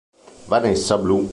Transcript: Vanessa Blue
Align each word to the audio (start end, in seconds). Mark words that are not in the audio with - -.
Vanessa 0.47 0.97
Blue 0.97 1.29